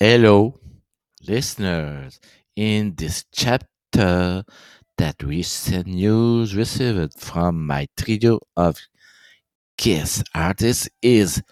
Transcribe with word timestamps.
Hello, 0.00 0.58
listeners. 1.28 2.20
In 2.56 2.94
this 2.96 3.24
chapter, 3.32 4.44
that 4.98 5.22
recent 5.22 5.86
news 5.86 6.56
received 6.56 7.14
from 7.20 7.66
my 7.66 7.86
trio 7.96 8.40
of 8.56 8.78
guest 9.78 10.24
artists 10.34 10.88
is 11.02 11.42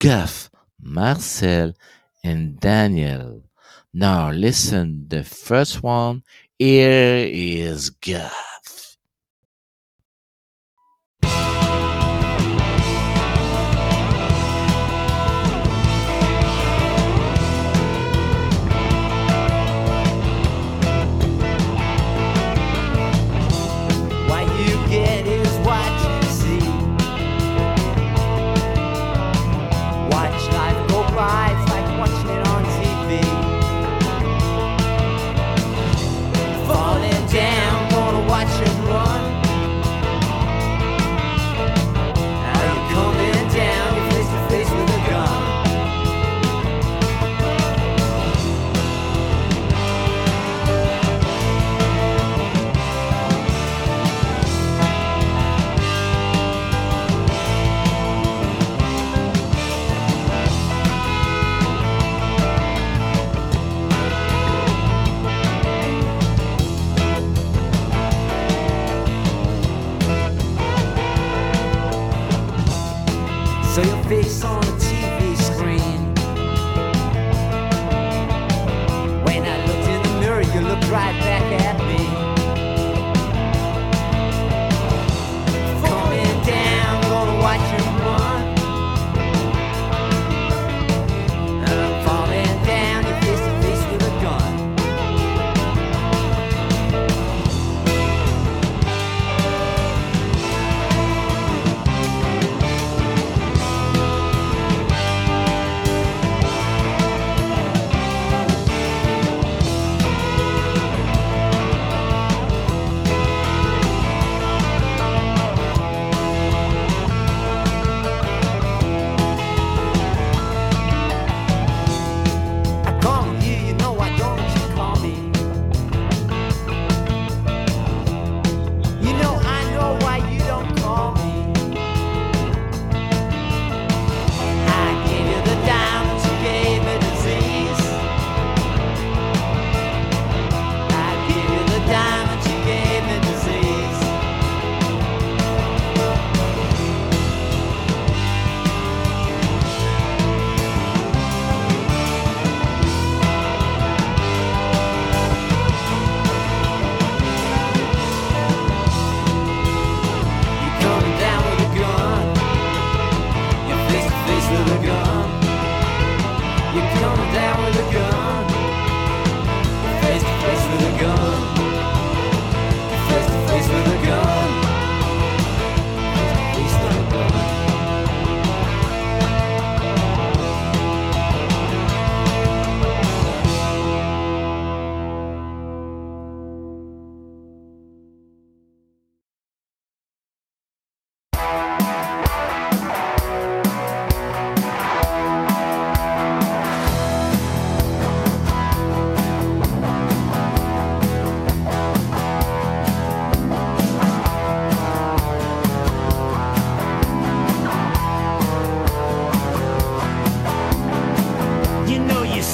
Gof, 0.00 0.50
Marcel, 0.80 1.74
and 2.24 2.60
Daniel. 2.60 3.44
Now 3.94 4.30
listen, 4.30 5.08
the 5.08 5.24
first 5.24 5.82
one 5.82 6.22
here 6.58 7.26
is 7.28 7.90
Gof. 7.90 8.59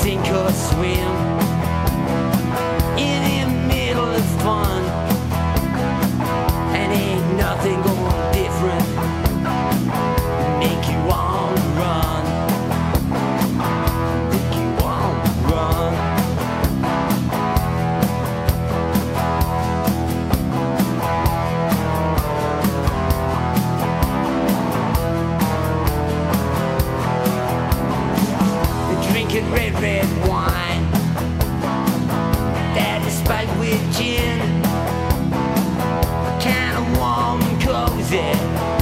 sink 0.02 0.28
or 0.28 0.52
swim. 0.52 1.45
and 36.76 36.96
warm 36.98 37.40
cozy 37.60 38.75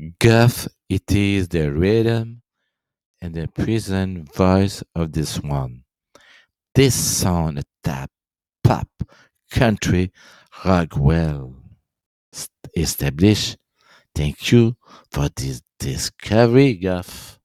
Gof! 0.00 0.66
it 0.88 1.12
is 1.12 1.48
the 1.48 1.70
rhythm 1.70 2.40
and 3.20 3.34
the 3.34 3.48
prison 3.48 4.24
voice 4.24 4.82
of 4.94 5.12
this 5.12 5.38
one. 5.42 5.84
This 6.74 6.94
sound 6.94 7.58
a 7.58 7.64
tap 7.84 8.10
pop 8.64 8.88
country 9.50 10.10
rock 10.64 10.96
well 10.96 11.54
established. 12.74 13.58
Thank 14.14 14.50
you 14.52 14.76
for 15.10 15.28
this 15.36 15.60
discovery, 15.78 16.74
Gof. 16.76 17.38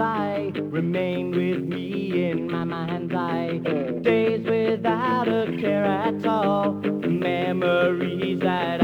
mind's 0.00 0.58
remain 0.60 1.30
with 1.30 1.62
me 1.62 2.30
in 2.30 2.50
my 2.50 2.64
mind's 2.64 3.14
eye. 3.14 3.58
Days 4.00 4.46
without 4.46 5.28
a 5.28 5.54
care 5.60 5.84
at 5.84 6.26
all, 6.26 6.72
memories 6.72 8.40
that 8.40 8.79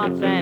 nonsense. 0.00 0.39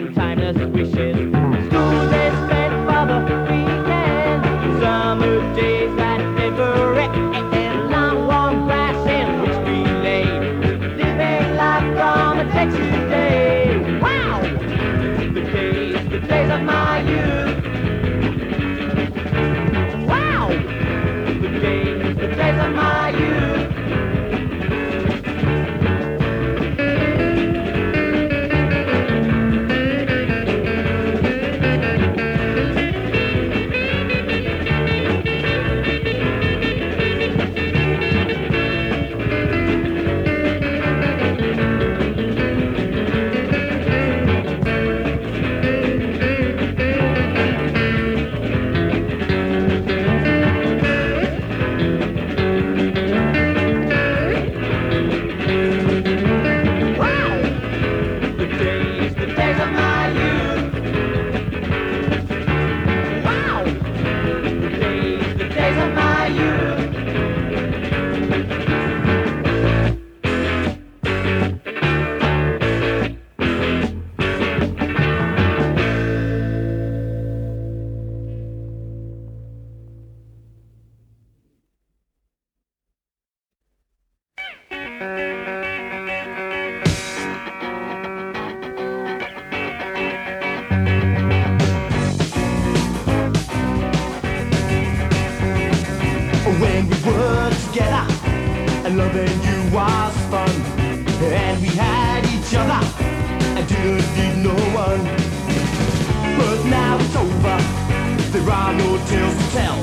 Are 108.51 108.73
no 108.73 108.97
tales 109.07 109.37
to 109.37 109.51
tell, 109.53 109.79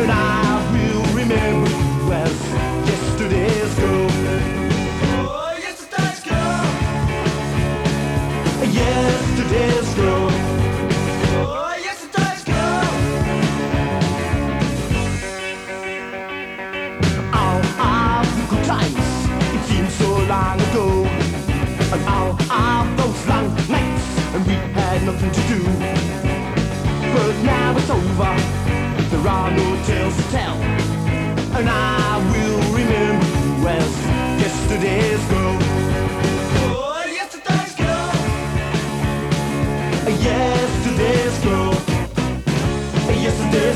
and 0.00 0.10
I 0.10 0.67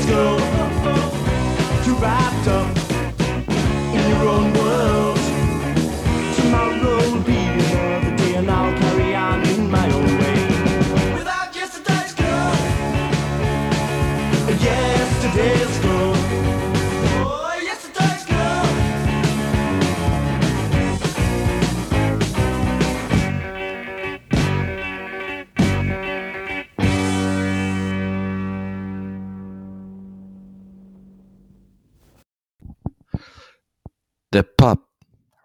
Too 0.05 1.95
wrapped 1.95 2.47
up 2.47 2.77
in 3.95 4.09
your 4.09 4.27
own 4.27 4.53
world. 4.53 5.17
Tomorrow 6.35 7.11
will 7.11 7.21
be 7.21 7.37
another 7.37 8.15
day, 8.17 8.35
and 8.35 8.51
I'll 8.51 8.77
carry 8.79 9.15
on 9.15 9.43
in 9.47 9.71
my 9.71 9.85
own 9.93 10.17
way. 10.19 11.13
Without 11.13 11.55
yesterday's 11.55 12.13
girl. 12.15 12.53
Yesterday's. 14.59 15.92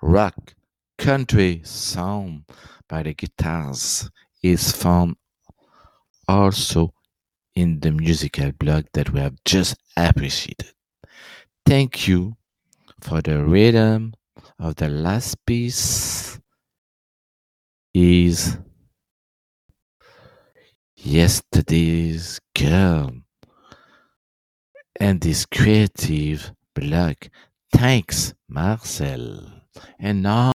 Rock, 0.08 0.54
country 0.96 1.60
sound 1.64 2.44
by 2.88 3.02
the 3.02 3.12
guitars 3.14 4.10
is 4.42 4.72
found 4.72 5.16
also 6.26 6.92
in 7.54 7.80
the 7.80 7.90
musical 7.90 8.50
blog 8.52 8.86
that 8.94 9.12
we 9.12 9.20
have 9.20 9.36
just 9.44 9.76
appreciated. 9.96 10.72
Thank 11.66 12.08
you 12.08 12.36
for 13.00 13.20
the 13.20 13.44
rhythm 13.44 14.14
of 14.58 14.76
the 14.76 14.88
last 14.88 15.44
piece 15.44 16.40
is 17.92 18.56
yesterday's 20.96 22.40
girl 22.56 23.12
and 25.00 25.20
this 25.20 25.44
creative 25.46 26.52
blog 26.74 27.16
Thanks, 27.70 28.32
Marcel. 28.48 29.57
And 29.98 30.22
now, 30.22 30.52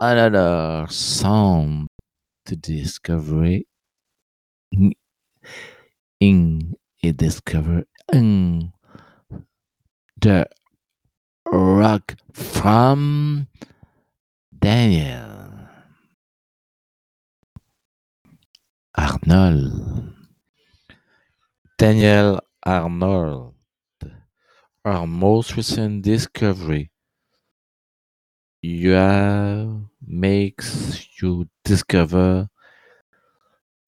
another 0.00 0.86
song 0.90 1.88
to 2.46 2.56
discover 2.56 3.60
in, 6.20 6.74
a 7.02 7.12
discover 7.12 7.84
in 8.12 8.72
the 10.20 10.46
rock 11.46 12.16
from 12.32 13.48
Daniel 14.58 15.68
Arnold. 18.96 20.14
Daniel 21.78 22.40
Arnold 22.64 23.54
our 24.84 25.06
most 25.06 25.56
recent 25.56 26.02
discovery 26.02 26.90
you 28.62 29.88
makes 30.06 31.06
you 31.22 31.48
discover 31.64 32.48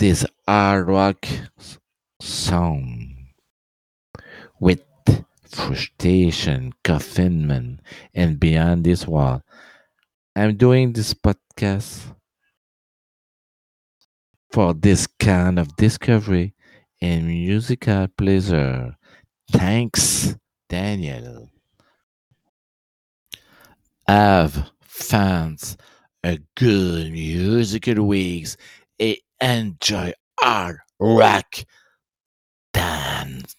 this 0.00 0.26
hard 0.48 0.88
rock 0.88 1.24
s- 1.58 1.78
song 2.20 3.28
with 4.60 4.82
frustration, 5.44 6.72
confinement, 6.84 7.80
and 8.14 8.38
beyond 8.38 8.84
this 8.84 9.06
wall. 9.06 9.42
I'm 10.36 10.56
doing 10.56 10.92
this 10.92 11.14
podcast 11.14 12.14
for 14.52 14.74
this 14.74 15.06
kind 15.06 15.58
of 15.58 15.74
discovery 15.76 16.54
and 17.00 17.26
musical 17.26 18.06
pleasure. 18.16 18.96
Thanks, 19.50 20.36
Daniel. 20.68 21.48
Have 24.10 24.72
fans 24.82 25.76
a 26.24 26.40
good 26.56 27.12
musical 27.12 28.04
weeks 28.04 28.56
and 28.98 29.16
enjoy 29.40 30.14
our 30.42 30.82
rock 30.98 31.54
dance 32.72 33.54